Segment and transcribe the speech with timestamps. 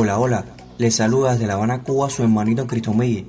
[0.00, 0.44] Hola, hola,
[0.78, 3.26] les saluda desde La Habana, Cuba, su hermanito Cristomegui.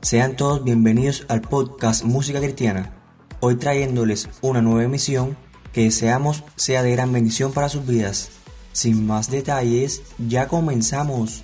[0.00, 2.92] Sean todos bienvenidos al podcast Música Cristiana,
[3.40, 5.36] hoy trayéndoles una nueva emisión
[5.72, 8.28] que deseamos sea de gran bendición para sus vidas.
[8.70, 11.42] Sin más detalles, ya comenzamos.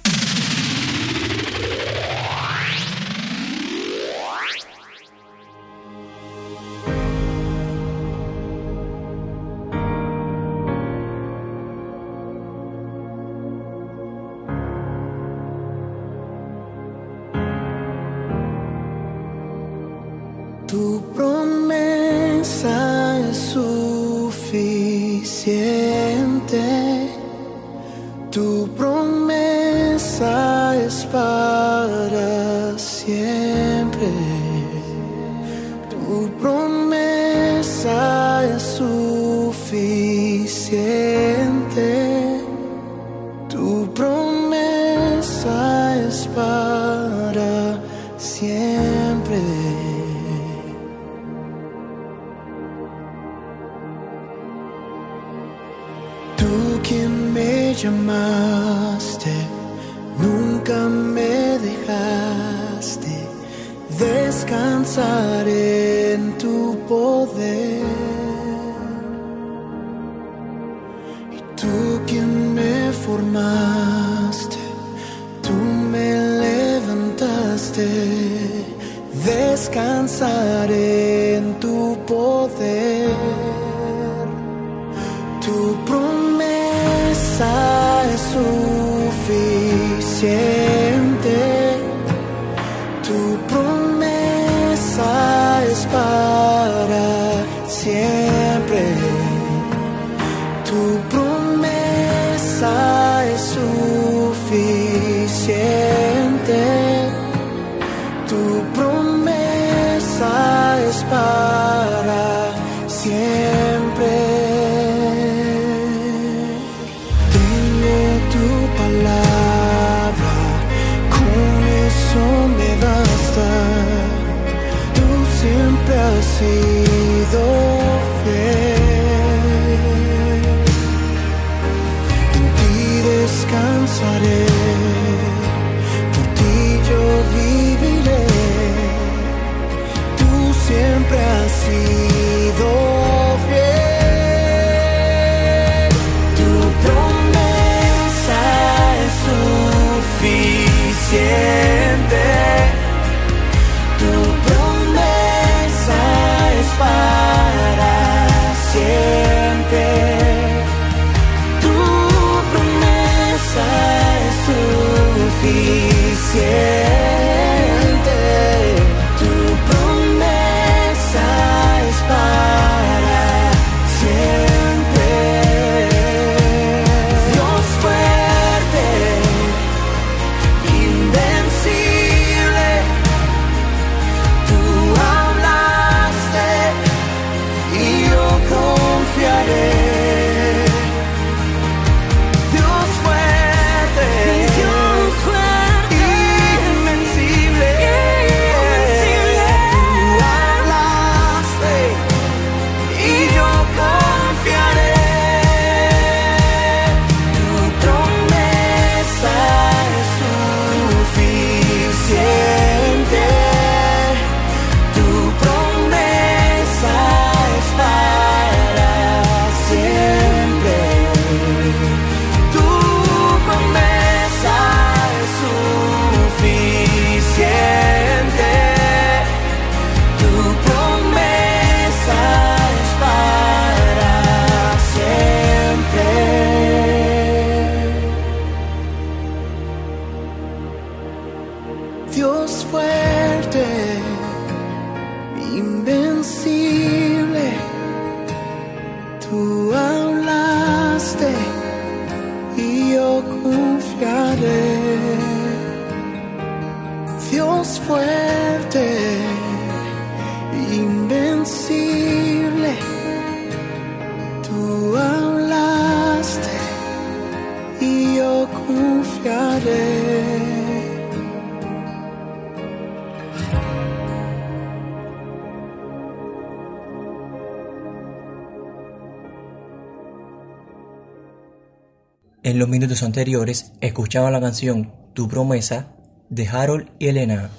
[282.43, 285.93] En los minutos anteriores escuchaba la canción Tu promesa
[286.31, 287.51] de Harold y Elena.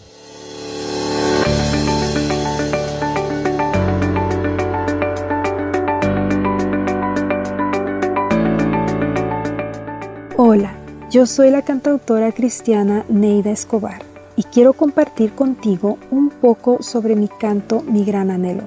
[10.53, 10.73] Hola,
[11.09, 14.01] yo soy la cantautora cristiana Neida Escobar
[14.35, 18.63] y quiero compartir contigo un poco sobre mi canto Mi Gran Anhelo.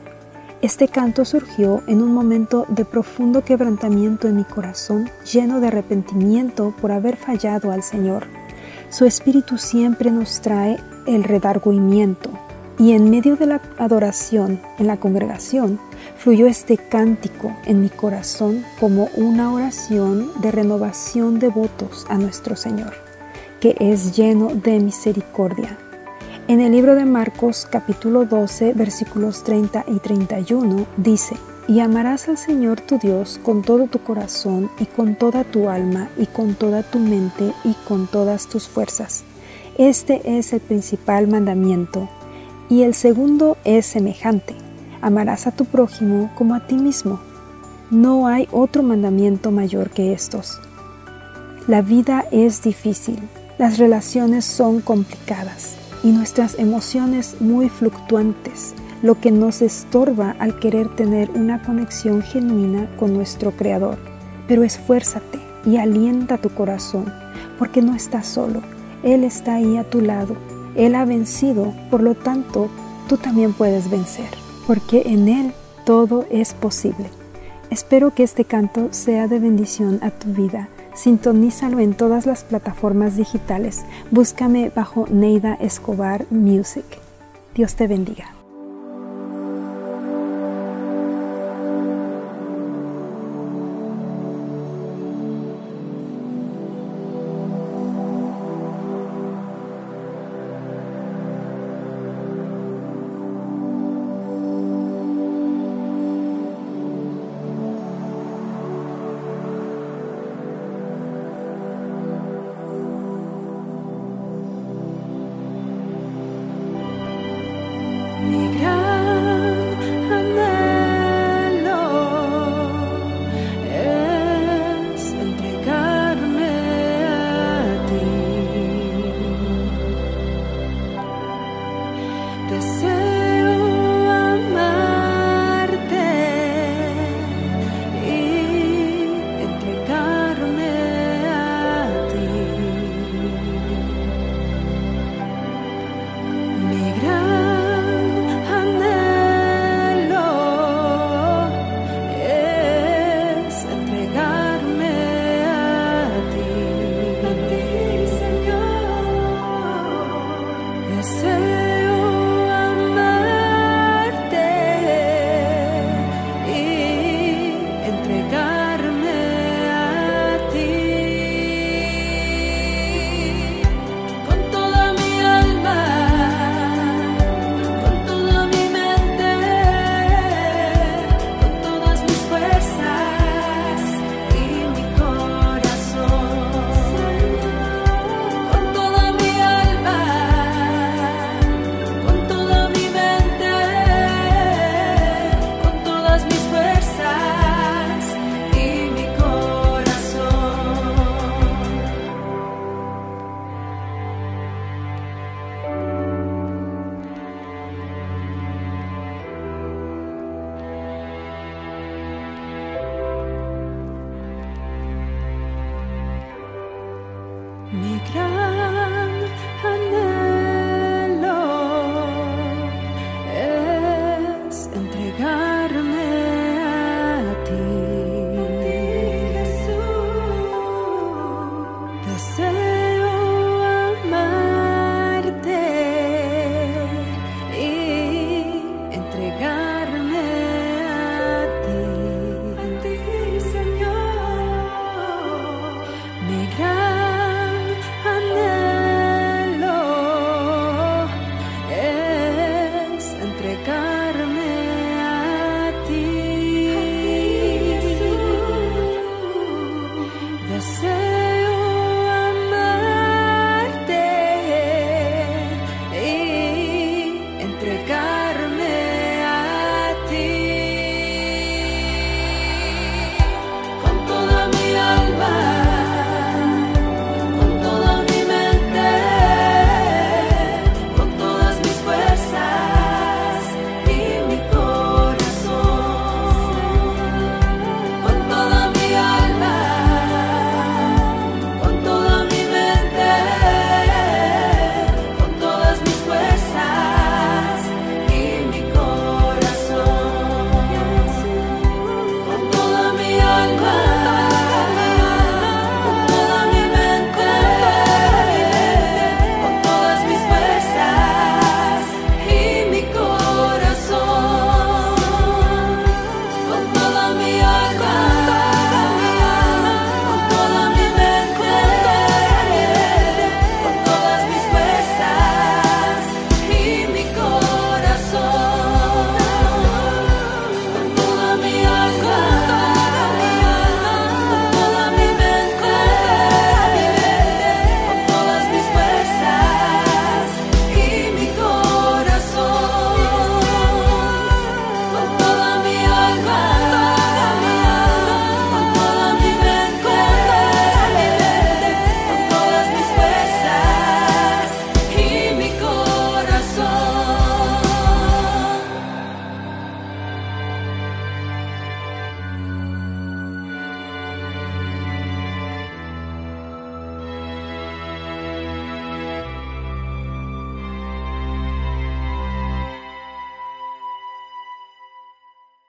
[0.63, 6.75] Este canto surgió en un momento de profundo quebrantamiento en mi corazón, lleno de arrepentimiento
[6.81, 8.29] por haber fallado al Señor.
[8.89, 12.31] Su espíritu siempre nos trae el redargüimiento,
[12.79, 15.79] y en medio de la adoración en la congregación,
[16.17, 22.56] fluyó este cántico en mi corazón como una oración de renovación de votos a nuestro
[22.56, 22.94] Señor,
[23.61, 25.79] que es lleno de misericordia.
[26.47, 31.37] En el libro de Marcos capítulo 12 versículos 30 y 31 dice,
[31.67, 36.11] y amarás al Señor tu Dios con todo tu corazón y con toda tu alma
[36.19, 39.25] y con toda tu mente y con todas tus fuerzas.
[39.79, 42.09] Este es el principal mandamiento.
[42.69, 44.55] Y el segundo es semejante
[45.05, 47.20] amarás a tu prójimo como a ti mismo.
[47.90, 50.58] No hay otro mandamiento mayor que estos.
[51.69, 53.19] La vida es difícil,
[53.58, 60.88] las relaciones son complicadas y nuestras emociones muy fluctuantes, lo que nos estorba al querer
[60.96, 63.99] tener una conexión genuina con nuestro Creador.
[64.49, 67.12] Pero esfuérzate y alienta tu corazón,
[67.58, 68.62] porque no estás solo,
[69.02, 70.34] Él está ahí a tu lado,
[70.76, 72.69] Él ha vencido, por lo tanto,
[73.09, 75.53] tú también puedes vencer porque en Él
[75.85, 77.11] todo es posible.
[77.71, 80.69] Espero que este canto sea de bendición a tu vida.
[80.94, 83.85] Sintonízalo en todas las plataformas digitales.
[84.11, 86.85] Búscame bajo Neida Escobar Music.
[87.55, 88.34] Dios te bendiga.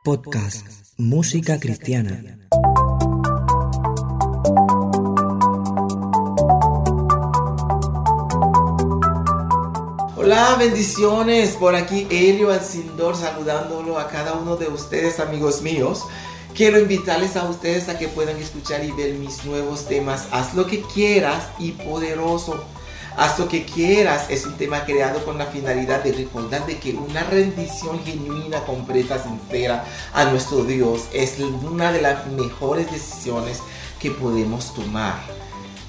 [0.06, 2.38] Podcast Música Cristiana.
[10.16, 11.56] Hola, bendiciones.
[11.56, 16.04] Por aquí Elio Alcindor saludándolo a cada uno de ustedes, amigos míos.
[16.54, 20.28] Quiero invitarles a ustedes a que puedan escuchar y ver mis nuevos temas.
[20.30, 22.64] Haz lo que quieras y poderoso.
[23.18, 26.94] Haz lo que quieras es un tema creado con la finalidad de recordar de que
[26.94, 33.62] una rendición genuina, completa, sincera a nuestro Dios es una de las mejores decisiones
[34.00, 35.16] que podemos tomar.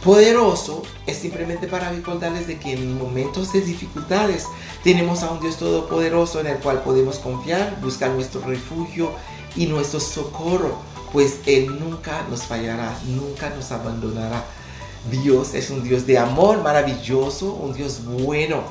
[0.04, 4.44] Poderoso es simplemente para recordarles de que en momentos de dificultades
[4.84, 9.10] tenemos a un Dios todopoderoso en el cual podemos confiar, buscar nuestro refugio
[9.56, 10.76] y nuestro socorro,
[11.12, 14.44] pues Él nunca nos fallará, nunca nos abandonará.
[15.10, 18.62] Dios es un Dios de amor maravilloso, un Dios bueno.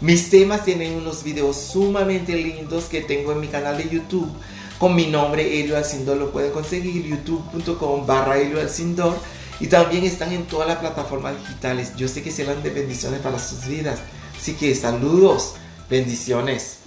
[0.00, 4.30] Mis temas tienen unos videos sumamente lindos que tengo en mi canal de YouTube
[4.78, 6.16] con mi nombre Elio Alcindor.
[6.16, 9.16] Lo pueden conseguir youtube.com barra Elio Alcindor
[9.60, 11.94] y también están en todas las plataformas digitales.
[11.96, 14.00] Yo sé que serán de bendiciones para sus vidas.
[14.38, 15.54] Así que saludos,
[15.90, 16.79] bendiciones.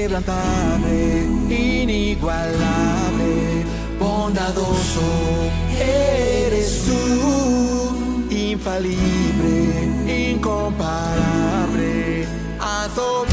[0.00, 3.64] inquebrantable, inigualable,
[3.98, 5.02] bondadoso.
[5.78, 7.02] Eres tú,
[8.30, 9.58] infalible,
[10.32, 12.26] incomparable,
[12.58, 13.29] adorable.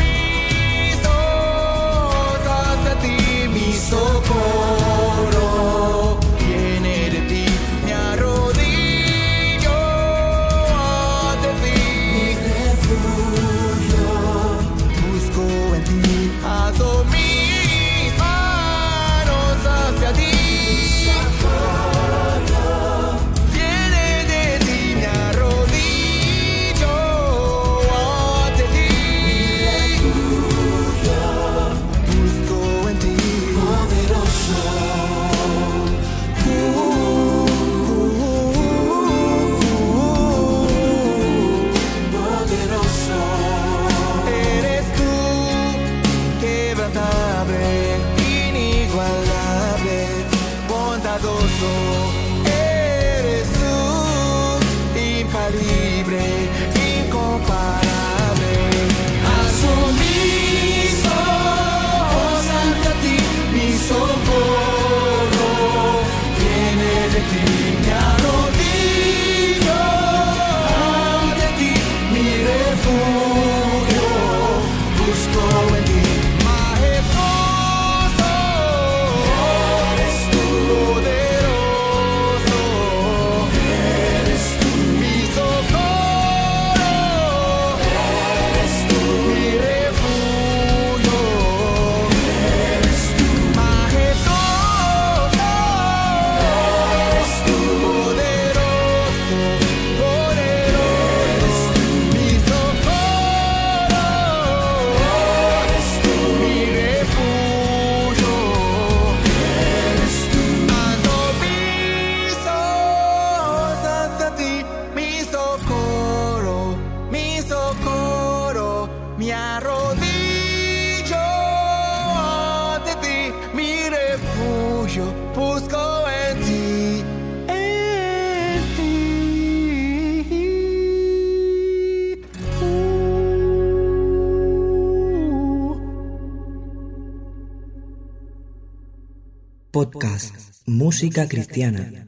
[139.98, 140.36] podcast
[140.68, 142.08] Música Cristiana.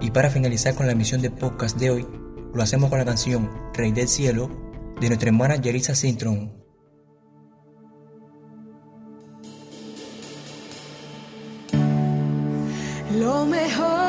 [0.00, 2.08] Y para finalizar con la emisión de podcast de hoy,
[2.52, 4.50] lo hacemos con la canción Rey del Cielo
[5.00, 6.52] de nuestra hermana Yerisa Sintron.
[13.16, 13.99] Lo mejor